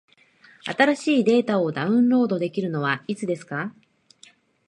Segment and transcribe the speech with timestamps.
[0.63, 3.71] 新しいデータをダウンロードできるのはいつですか？